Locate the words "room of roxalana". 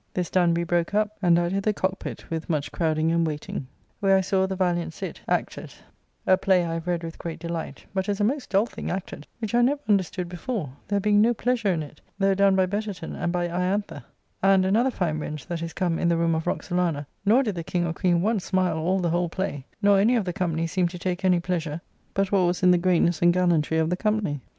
16.17-17.05